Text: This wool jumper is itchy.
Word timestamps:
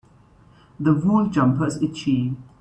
This 0.79 1.03
wool 1.03 1.27
jumper 1.27 1.67
is 1.67 1.79
itchy. 1.79 2.35